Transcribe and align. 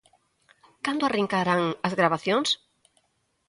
Cando 0.85 1.03
arrincarán 1.05 1.61
as 1.87 1.93
gravacións? 1.99 2.49